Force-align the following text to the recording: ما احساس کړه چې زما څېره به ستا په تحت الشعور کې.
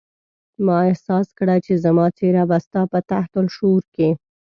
ما 0.65 0.77
احساس 0.89 1.27
کړه 1.39 1.55
چې 1.65 1.73
زما 1.85 2.05
څېره 2.17 2.43
به 2.49 2.57
ستا 2.65 2.81
په 2.91 2.99
تحت 3.09 3.31
الشعور 3.41 3.83
کې. 3.95 4.09